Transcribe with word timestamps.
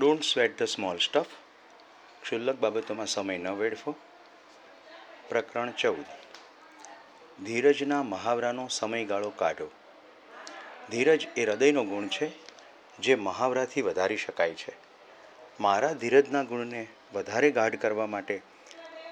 Don't 0.00 0.22
sweat 0.22 0.58
the 0.58 0.62
small 0.62 0.98
stuff 0.98 1.26
ક્ષુલ્લક 2.22 2.56
બાબતોમાં 2.56 3.06
સમય 3.06 3.38
ન 3.38 3.48
વેડફો. 3.48 3.94
પ્રકરણ 5.28 5.70
ચૌદ. 5.70 6.04
ધીરજના 7.44 8.02
મહાવરાનો 8.02 8.68
સમયગાળો 8.68 9.32
કાઢો. 9.36 9.70
ધીરજ 10.90 11.28
એ 11.36 11.44
હૃદયનો 11.44 11.84
ગુણ 11.84 12.06
છે, 12.06 12.32
જે 12.98 13.14
મહાવરાથી 13.14 13.82
વધારી 13.82 14.16
શકાય 14.16 14.54
છે. 14.54 14.72
મારા 15.60 15.92
ધીરજના 15.92 16.42
ગુણને 16.42 16.86
વધારે 17.12 17.50
ગાઢ 17.50 17.76
કરવા 17.76 18.06
માટે 18.06 18.42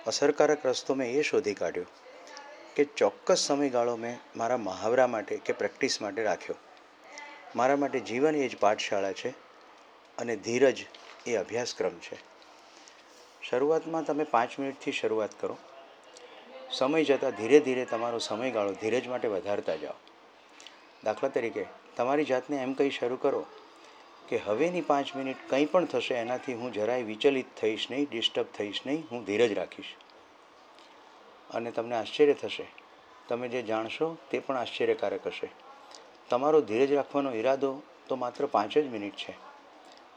અસરકારક 0.07 0.67
રસ્તો 0.67 0.95
મેં 0.95 1.15
એ 1.15 1.23
શોધી 1.23 1.55
કાઢ્યો 1.55 1.87
કે 2.77 2.85
ચોક્કસ 2.85 3.39
સમયગાળો 3.39 3.97
મેં 3.97 4.19
મારા 4.37 4.57
મહાવરા 4.57 5.07
માટે 5.07 5.37
કે 5.37 5.53
પ્રેક્ટિસ 5.53 6.03
માટે 6.03 6.25
રાખ્યો. 6.25 6.57
મારા 7.57 7.77
માટે 7.77 8.01
જીવન 8.01 8.37
એ 8.37 8.49
જ 8.49 8.57
પાઠશાળા 8.59 9.13
છે 9.13 9.52
અને 10.19 10.37
ધીરજ 10.37 10.77
એ 11.27 11.37
અભ્યાસક્રમ 11.37 11.99
છે. 11.99 12.17
શરૂઆતમાં 13.43 14.05
તમે 14.05 14.25
પાંચ 14.25 14.59
મિનિટથી 14.59 14.93
શરૂઆત 14.93 15.31
કરો. 15.41 15.59
સમય 16.71 17.05
જતાં 17.05 17.31
ધીરે 17.31 17.61
ધીરે 17.61 17.85
તમારો 17.85 18.19
સમયગાળો 18.19 18.73
ધીરજ 18.73 19.09
માટે 19.09 19.29
વધારતા 19.29 19.77
જાઓ. 19.77 19.93
દાખલા 21.05 21.29
તરીકે, 21.29 21.67
તમારી 21.97 22.25
જાતને 22.25 22.57
એમ 22.57 22.73
કહી 22.73 22.91
શરૂ 22.91 23.17
કરો 23.17 23.47
કે 24.29 24.37
હવેની 24.37 24.81
પાંચ 24.81 25.17
મિનિટ 25.17 25.37
કંઈ 25.49 25.65
પણ 25.65 25.85
થશે 25.85 26.15
એનાથી 26.15 26.55
હું 26.55 26.73
જરાય 26.73 27.03
વિચલિત 27.03 27.47
થઈશ 27.61 27.87
નહીં, 27.91 28.07
ડિસ્ટર્બ 28.11 28.47
થઈશ 28.47 28.81
નહીં, 28.87 29.05
હું 29.11 29.25
ધીરજ 29.25 29.53
રાખીશ. 29.53 29.87
અને 31.51 31.71
તમને 31.71 31.95
આશ્ચર્ય 31.95 32.33
થશે. 32.33 32.67
તમે 33.29 33.49
જે 33.49 33.63
જાણશો 33.63 34.17
તે 34.31 34.39
પણ 34.39 34.57
આશ્ચર્યકારક 34.57 35.27
હશે. 35.27 35.51
તમારો 36.31 36.61
ધીરજ 36.61 36.93
રાખવાનો 36.93 37.35
ઈરાદો 37.35 37.83
તો 38.09 38.17
માત્ર 38.17 38.47
પાંચ 38.47 38.79
જ 38.79 38.87
મિનિટ 38.87 39.17
છે. 39.17 39.52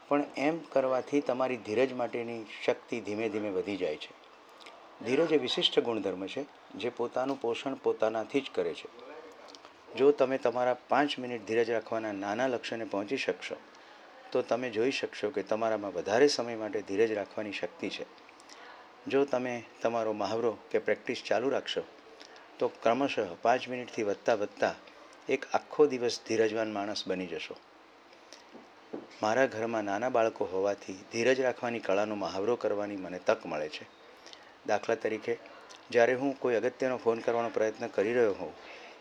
પણ 0.08 0.24
એમ 0.36 0.58
કરવાથી 0.58 1.20
તમારી 1.20 1.56
ધીરજ 1.56 1.92
માટેની 1.92 2.44
શક્તિ 2.66 3.00
ધીમે 3.00 3.28
ધીમે 3.28 3.50
વધી 3.50 3.76
જાય 3.76 3.96
છે. 3.96 4.26
ધીરજ 5.04 5.32
એ 5.32 5.36
વિશિષ્ટ 5.36 5.80
ગુણધર્મ 5.80 6.26
છે, 6.26 6.44
જે 6.74 6.88
પોતાનું 6.88 7.40
પોષણ 7.40 7.74
પોતાનાથી 7.74 8.40
જ 8.40 8.50
કરે 8.54 8.74
છે. 8.74 9.06
જો 9.94 10.12
તમે 10.12 10.38
તમારા 10.38 10.76
પાંચ 10.88 11.18
મિનિટ 11.18 11.46
ધીરજ 11.46 11.70
રાખવાના 11.70 12.12
નાના 12.12 12.46
લક્ષ્યને 12.46 12.84
પહોંચી 12.84 13.16
શકશો, 13.16 13.56
તો 14.32 14.42
તમે 14.42 14.70
જોઈ 14.70 14.90
શકશો 14.90 15.30
કે 15.30 15.42
તમારામાં 15.42 15.92
વધારે 15.92 16.28
સમય 16.28 16.56
માટે 16.56 16.80
ધીરજ 16.80 17.12
રાખવાની 17.12 17.52
શક્તિ 17.52 17.88
છે. 17.88 18.04
જો 19.06 19.24
તમે 19.24 19.62
તમારો 19.82 20.12
મહાવરો 20.12 20.56
કે 20.70 20.78
પ્રેક્ટિસ 20.78 21.22
ચાલુ 21.26 21.48
રાખશો, 21.48 21.82
તો 22.58 22.68
ક્રમશઃ 22.68 23.18
પાંચ 23.42 23.68
મિનિટથી 23.68 24.02
વધતા 24.02 24.34
વધતા 24.34 24.74
એક 25.28 25.46
આખો 25.52 25.86
દિવસ 25.86 26.20
ધીરજવાન 26.28 26.72
માણસ 26.72 27.04
બની 27.06 27.26
જશો. 27.26 27.56
મારા 29.22 29.46
ઘરમાં 29.46 29.84
નાના 29.84 30.08
બાળકો 30.08 30.44
હોવાથી 30.44 31.04
ધીરજ 31.12 31.40
રાખવાની 31.40 31.78
કળાનો 31.78 32.14
મહાવરો 32.14 32.56
કરવાની 32.56 32.96
મને 32.96 33.18
તક 33.18 33.46
મળે 33.46 33.68
છે. 33.68 33.86
દાખલા 34.66 34.94
તરીકે, 34.94 35.38
જ્યારે 35.90 36.14
હું 36.14 36.40
કોઈ 36.40 36.54
અગત્યનો 36.54 36.96
ફોન 36.96 37.18
કરવાનો 37.18 37.48
પ્રયત્ન 37.48 37.86
કરી 37.86 38.12
રહ્યો 38.12 38.32
હોઉં, 38.32 38.54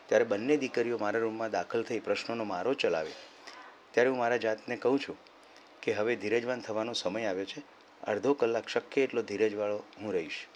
ત્યારે 0.07 0.25
બંને 0.25 0.57
દીકરીઓ 0.57 0.97
મારા 0.97 1.19
રૂમમાં 1.19 1.51
દાખલ 1.51 1.83
થઈ 1.83 1.99
પ્રશ્નોનો 1.99 2.43
મારો 2.43 2.73
ચલાવે. 2.73 3.11
ત્યારે 3.91 4.09
હું 4.09 4.19
મારા 4.19 4.37
જાતને 4.37 4.75
કહું 4.75 4.99
છું 4.99 5.17
કે, 5.81 5.93
હવે 5.93 6.15
ધીરજવાન 6.15 6.61
થવાનો 6.61 6.93
સમય 6.93 7.25
આવ્યો 7.25 7.45
છે. 7.45 7.63
અડધો 8.03 8.33
કલાક 8.33 8.67
શક્ય 8.67 9.01
એટલો 9.01 9.21
ધીરજવાળો 9.21 9.83
હું 10.01 10.13
રહીશ. 10.13 10.47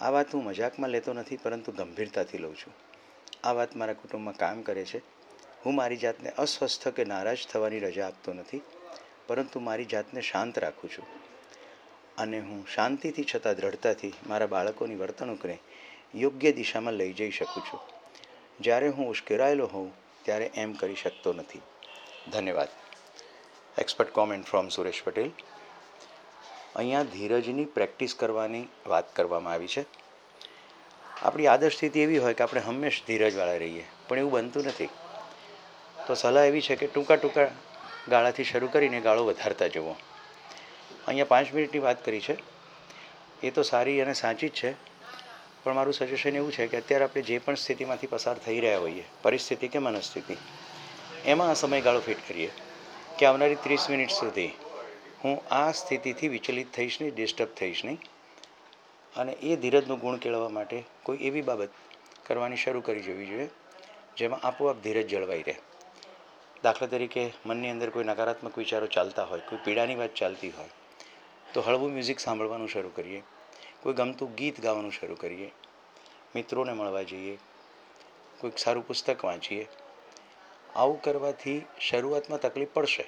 આ 0.00 0.10
વાત 0.10 0.34
હું 0.34 0.44
મજાકમાં 0.44 0.90
લેતો 0.90 1.12
નથી, 1.12 1.36
પરંતુ 1.36 1.72
ગંભીરતાથી 1.72 2.38
લઉં 2.38 2.56
છું. 2.56 2.72
આ 3.44 3.52
વાત 3.52 3.76
મારા 3.76 3.92
કુટુંબમાં 3.92 4.36
કામ 4.36 4.62
કરે 4.62 4.84
છે 4.84 5.17
હું 5.64 5.74
મારી 5.74 5.96
જાતને 5.96 6.30
અસ્વસ્થ 6.30 6.88
કે 6.88 7.04
નારાજ 7.04 7.38
થવાની 7.52 7.78
રજા 7.78 8.06
આપતો 8.06 8.32
નથી, 8.32 8.60
પરંતુ 9.26 9.60
મારી 9.60 9.84
જાતને 9.84 10.20
શાંત 10.20 10.58
રાખું 10.58 10.90
છું. 10.90 11.06
અને 12.18 12.40
હું 12.40 12.66
શાંતિથી 12.68 13.26
છતાં 13.34 13.56
દ્રઢતાથી 13.56 14.12
મારા 14.26 14.46
બાળકોની 14.46 14.94
વર્તણૂકને 14.94 15.58
યોગ્ય 16.14 16.52
દિશામાં 16.52 16.94
લઈ 16.94 17.12
જઈ 17.12 17.30
શકું 17.30 17.62
છું. 17.62 17.80
જ્યારે 18.60 18.88
હું 18.88 19.08
ઉશ્કેરાયેલો 19.08 19.66
હોઉં, 19.66 19.92
ત્યારે 20.24 20.50
એમ 20.54 20.72
કરી 20.72 20.94
શકતો 20.94 21.32
નથી. 21.32 21.60
ધન્યવાદ. 22.32 22.68
Expert 23.78 24.10
comment 24.10 24.46
from 24.46 24.68
Suresh 24.68 25.02
Patel 25.04 25.30
અહીંયા 26.76 27.02
ધીરજની 27.02 27.64
પ્રેક્ટિસ 27.64 28.14
કરવાની 28.14 28.66
વાત 28.86 29.16
કરવામાં 29.16 29.52
આવી 29.52 29.68
છે. 29.68 29.84
આપણી 31.22 31.46
આદર્શ 31.46 31.76
સ્થિતિ 31.76 32.00
એવી 32.00 32.18
હોય 32.18 32.34
કે 32.34 32.44
આપણે 32.44 32.60
હંમેશ 32.60 33.02
ધીરજવાળા 33.06 33.56
રહીએ, 33.56 33.84
પણ 34.08 34.18
એવું 34.18 34.32
બનતું 34.32 34.64
નથી. 34.64 34.88
તો 36.08 36.14
સલાહ 36.14 36.46
એવી 36.46 36.62
છે 36.62 36.76
કે 36.76 36.86
ટૂંકા 36.86 37.16
ટૂંકા 37.16 37.50
ગાળાથી 38.08 38.44
શરૂ 38.44 38.68
કરીને 38.68 39.00
ગાળો 39.00 39.24
વધારતા 39.24 39.68
જવો. 39.68 39.96
અહીંયા 41.06 41.24
પાંચ 41.24 41.52
મિનિટની 41.52 41.82
વાત 41.82 42.04
કરી 42.04 42.20
છે. 42.20 42.36
એ 43.42 43.50
તો 43.50 43.62
સારી 43.62 44.00
અને 44.00 44.14
સાચી 44.14 44.48
જ 44.48 44.52
છે. 44.52 44.70
પણ 45.64 45.74
મારું 45.74 45.92
સજેશન 45.92 46.36
એવું 46.36 46.52
છે 46.52 46.66
કે 46.66 46.76
અત્યારે 46.76 47.04
આપણે 47.04 47.22
જે 47.22 47.38
પણ 47.38 47.56
સ્થિતિમાંથી 47.56 48.06
પસાર 48.06 48.38
થઈ 48.38 48.60
રહ્યા 48.60 48.78
હોઈએ, 48.78 49.04
પરિસ્થિતિ 49.22 49.68
કે 49.68 49.78
મનસ્થિતિ, 49.78 50.38
એમાં 51.24 51.50
આ 51.50 51.54
સમયગાળો 51.54 52.00
ફિટ 52.00 52.24
કરીએ 52.28 52.50
કે 53.18 53.26
આવનારી 53.26 53.56
ત્રીસ 53.56 53.88
મિનિટ 53.88 54.10
સુધી 54.10 54.52
હું 55.24 55.38
આ 55.50 55.72
સ્થિતિથી 55.72 56.28
વિચલિત 56.28 56.72
થઈશ 56.72 57.00
નહીં 57.00 57.14
ડિસ્ટર્બ 57.14 57.54
થઈશ 57.54 57.84
નહીં 57.84 58.00
અને 59.14 59.32
એ 59.42 59.56
ધીરજનો 59.56 59.96
ગુણ 59.96 60.16
કેળવવા 60.16 60.48
માટે 60.48 60.84
કોઈ 61.02 61.24
એવી 61.26 61.42
બાબત 61.42 61.70
કરવાની 62.26 62.56
શરૂ 62.56 62.82
કરી 62.82 63.02
જવી 63.02 63.26
જોઈએ 63.26 63.50
જેમાં 64.16 64.40
આપોઆપ 64.42 64.84
ધીરજ 64.84 65.08
જળવાઈ 65.08 65.42
રહે. 65.42 65.56
દાખલા 66.64 66.88
તરીકે 66.88 67.24
મનની 67.46 67.70
અંદર 67.70 67.90
કોઈ 67.90 68.04
નકારાત્મક 68.04 68.58
વિચારો 68.58 68.86
ચાલતા 68.86 69.24
હોય, 69.24 69.40
કોઈ 69.40 69.58
પીડાની 69.64 69.94
વાત 69.94 70.14
ચાલતી 70.14 70.50
હોય, 70.50 70.70
તો 71.54 71.60
હળવું 71.60 71.92
મ્યુઝિક 71.92 72.20
સાંભળવાનું 72.20 72.68
શરૂ 72.68 72.92
કરીએ, 72.96 73.22
કોઈ 73.82 73.94
ગમતું 73.94 74.34
ગીત 74.34 74.60
ગાવાનું 74.60 74.92
શરૂ 74.92 75.14
કરીએ, 75.14 75.50
મિત્રોને 76.34 76.72
મળવા 76.72 77.02
જઈએ, 77.02 77.38
કોઈક 78.40 78.58
સારું 78.58 78.86
પુસ્તક 78.86 79.24
વાંચીએ. 79.24 79.68
આવું 80.76 81.02
કરવાથી 81.02 81.60
શરૂઆતમાં 81.80 82.40
તકલીફ 82.40 82.74
પડશે. 82.74 83.06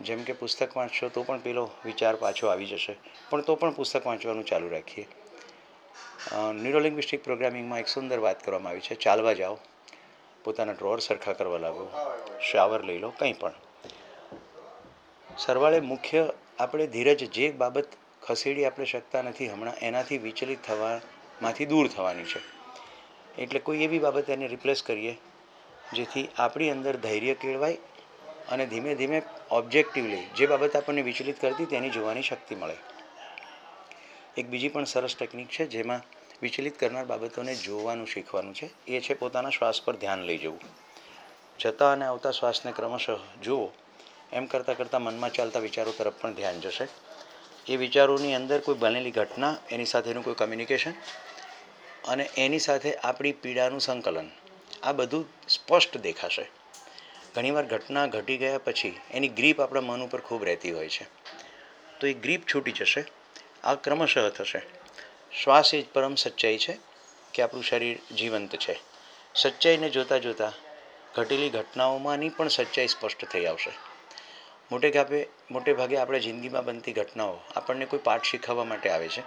જેમ 0.00 0.22
કે 0.22 0.32
પુસ્તક 0.32 0.76
વાંચશો 0.76 1.08
તો 1.08 1.22
પણ 1.22 1.38
પેલો 1.38 1.70
વિચાર 1.84 2.16
પાછો 2.16 2.48
આવી 2.48 2.66
જશે, 2.66 2.96
પણ 3.30 3.40
તો 3.40 3.54
પણ 3.56 3.72
પુસ્તક 3.72 4.06
વાંચવાનું 4.06 4.46
ચાલુ 4.46 4.68
રાખીએ. 4.68 5.06
ન્યુરોલિંગ્વિસ્ટિક 6.54 7.24
પ્રોગ્રામિંગમાં 7.24 7.80
એક 7.80 7.88
સુંદર 7.88 8.18
વાત 8.18 8.44
કરવામાં 8.44 8.70
આવી 8.70 8.80
છે, 8.80 8.94
ચાલવા 8.94 9.32
જાઓ. 9.32 9.58
પોતાના 10.44 10.72
ડ્રોર 10.72 10.98
સરખા 10.98 11.32
કરવા 11.32 11.58
લાગો. 11.58 11.90
શાવર 12.50 12.84
લઈ 12.84 12.98
લો, 12.98 13.10
કંઈ 13.10 13.32
પણ. 13.32 13.52
સરવાળે 15.38 15.80
મુખ્ય 15.80 16.28
આપણે 16.58 16.86
ધીરજ 16.86 17.30
જે 17.30 17.50
બાબત 17.50 17.88
ખસેડી 18.22 18.64
આપણે 18.64 18.84
શકતા 18.84 19.22
નથી, 19.22 19.48
હમણાં 19.48 19.74
એનાથી 19.74 20.18
વિચલિત 20.18 20.58
થવામાંથી 20.66 21.66
દૂર 21.66 21.88
થવાની 21.88 22.24
છે. 22.24 22.40
એટલે 23.42 23.58
કોઈ 23.58 23.82
એવી 23.82 23.98
બાબત 23.98 24.30
એને 24.30 24.46
રિપ્લેસ 24.46 24.82
કરીએ, 24.82 25.16
જેથી 25.92 26.28
આપણી 26.38 26.70
અંદર 26.70 26.96
ધૈર્ય 26.96 27.34
કેળવાય 27.34 27.76
અને 28.50 28.66
ધીમે 28.66 28.94
ધીમે 28.94 29.22
ઓબ્જેક્ટિવલી 29.50 30.26
જે 30.36 30.46
બાબત 30.46 30.76
આપણને 30.76 31.02
વિચલિત 31.02 31.40
કરતી 31.40 31.64
તેની 31.64 31.90
જોવાની 31.90 32.22
શક્તિ 32.22 32.54
મળે. 32.54 32.76
એક 34.36 34.46
બીજી 34.46 34.68
પણ 34.68 34.84
સરસ 34.84 35.16
ટેકનિક 35.16 35.48
છે, 35.48 35.66
જેમાં 35.66 36.00
વિચલિત 36.44 36.80
કરનાર 36.80 37.04
બાબતોને 37.04 37.54
જોવાનું 37.54 38.06
શીખવાનું 38.06 38.54
છે. 38.54 38.66
એ 38.86 39.00
છે 39.00 39.14
પોતાના 39.14 39.48
શ્વાસ 39.48 39.82
પર 39.82 39.96
ધ્યાન 39.96 40.22
લઈ 40.22 40.38
જવું. 40.38 40.60
જતા 41.58 41.92
અને 41.92 42.04
આવતા 42.04 42.30
શ્વાસને 42.30 42.72
ક્રમશઃ 42.72 43.18
જુઓ, 43.42 43.70
એમ 44.32 44.46
કરતાં 44.46 44.76
કરતાં 44.76 45.02
મનમાં 45.02 45.32
ચાલતા 45.32 45.58
વિચારો 45.58 45.92
તરફ 45.98 46.12
પણ 46.20 46.34
ધ્યાન 46.34 46.60
જશે. 46.60 46.88
એ 47.66 47.76
વિચારોની 47.76 48.34
અંદર 48.34 48.60
કોઈ 48.60 48.74
બનેલી 48.74 49.10
ઘટના, 49.10 49.56
એની 49.70 49.84
સાથેનું 49.84 50.24
કોઈ 50.24 50.34
કમ્યુનિકેશન 50.34 50.92
અને 52.08 52.24
એની 52.36 52.58
સાથે 52.58 52.96
આપણી 52.96 53.32
પીડાનું 53.32 53.80
સંકલન, 53.80 54.28
આ 54.82 54.92
બધું 54.92 55.24
સ્પષ્ટ 55.48 55.96
દેખાશે. 55.96 56.44
ઘણીવાર 57.34 57.66
ઘટના 57.66 58.06
ઘટી 58.06 58.36
ગયા 58.36 58.58
પછી 58.58 59.00
એની 59.10 59.28
ગ્રીપ 59.28 59.60
આપણા 59.60 59.80
મન 59.80 60.00
ઉપર 60.02 60.20
ખૂબ 60.20 60.44
રહેતી 60.44 60.72
હોય 60.72 60.88
છે. 60.88 61.06
તો 62.00 62.06
એ 62.06 62.14
ગ્રીપ 62.14 62.42
છૂટી 62.54 62.72
જશે, 62.72 63.04
આ 63.64 63.74
ક્રમશઃ 63.74 64.28
થશે. 64.28 64.83
શ્વાસ 65.42 65.74
એ 65.74 65.82
જ 65.82 65.84
પરમ 65.92 66.14
સચ્ચાઈ 66.14 66.58
છે 66.58 66.78
કે 67.34 67.42
આપણું 67.42 67.64
શરીર 67.64 68.14
જીવંત 68.16 68.56
છે. 68.56 68.80
સચ્ચાઈને 69.34 69.90
જોતાં 69.90 70.20
જોતાં 70.20 70.52
ઘટેલી 71.14 71.50
ઘટનાઓમાંની 71.50 72.28
પણ 72.28 72.48
સચ્ચાઈ 72.48 72.86
સ્પષ્ટ 72.86 73.24
થઈ 73.24 73.44
આવશે. 73.44 73.72
મોટે 74.70 74.90
કાપે 74.90 75.26
મોટે 75.50 75.72
ભાગે 75.72 75.96
આપણે 75.96 76.20
જિંદગીમાં 76.20 76.64
બનતી 76.64 76.92
ઘટનાઓ 76.92 77.38
આપણને 77.56 77.84
કોઈ 77.84 78.00
પાઠ 78.04 78.24
શીખવવા 78.24 78.64
માટે 78.64 78.90
આવે 78.90 79.08
છે. 79.08 79.22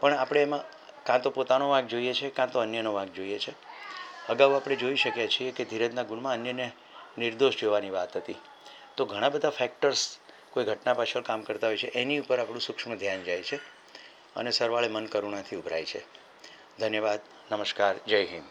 પણ 0.00 0.14
આપણે 0.14 0.42
એમાં 0.42 0.60
કાં 1.04 1.22
તો 1.22 1.30
પોતાનો 1.30 1.68
વાંક 1.68 1.88
જોઈએ 1.88 2.12
છે, 2.12 2.30
કાં 2.30 2.52
તો 2.52 2.58
અન્યનો 2.58 2.92
વાંક 2.92 3.12
જોઈએ 3.12 3.38
છે. 3.38 3.52
અગાઉ 4.28 4.54
આપણે 4.54 4.76
જોઈ 4.76 4.96
શકીએ 4.96 5.28
છીએ 5.28 5.52
કે 5.52 5.64
ધીરજના 5.64 6.02
ગુણમાં 6.02 6.32
અન્યને 6.32 6.72
નિર્દોષ 7.18 7.56
જોવાની 7.56 7.90
વાત 7.90 8.16
હતી. 8.16 8.34
તો 8.96 9.04
ઘણા 9.04 9.28
બધા 9.28 9.50
ફેક્ટર્સ 9.50 10.18
કોઈ 10.50 10.64
ઘટના 10.64 10.94
પાછળ 10.94 11.20
કામ 11.20 11.42
કરતા 11.42 11.66
હોય 11.66 11.76
છે, 11.76 11.86
એની 11.86 12.18
ઉપર 12.18 12.38
આપણું 12.38 12.60
સૂક્ષ્મ 12.60 12.94
ધ્યાન 12.94 13.22
જાય 13.22 13.42
છે. 13.42 13.77
અને 14.38 14.50
સરવાળે 14.50 14.88
મન 14.88 15.06
કરુણાથી 15.06 15.56
ઉભરાય 15.56 15.84
છે. 15.84 16.02
ધન્યવાદ. 16.78 17.20
નમસ્કાર. 17.52 17.94
જય 18.06 18.24
હિન્દ. 18.24 18.44